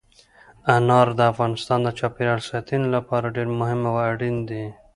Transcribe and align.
انار 0.75 1.07
د 1.19 1.21
افغانستان 1.31 1.79
د 1.83 1.89
چاپیریال 1.99 2.41
ساتنې 2.49 2.87
لپاره 2.95 3.33
ډېر 3.35 3.47
مهم 3.59 3.81
او 3.89 3.95
اړین 4.09 4.37
دي. 4.49 4.65